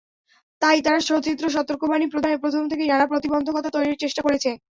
তাই 0.61 0.79
তারা 0.81 0.99
সচিত্র 1.01 1.45
সতর্কবাণী 1.49 2.05
প্রদানে 2.09 2.37
প্রথম 2.37 2.63
থেকেই 2.71 2.91
নানা 2.91 3.05
প্রতিবন্ধকতা 3.07 3.69
তৈরির 3.75 4.01
চেষ্টা 4.03 4.21
করেছে। 4.23 4.49